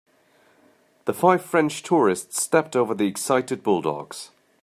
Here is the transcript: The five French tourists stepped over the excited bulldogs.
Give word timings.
The 1.05 1.13
five 1.13 1.45
French 1.45 1.83
tourists 1.83 2.41
stepped 2.41 2.75
over 2.75 2.95
the 2.95 3.05
excited 3.05 3.61
bulldogs. 3.61 4.31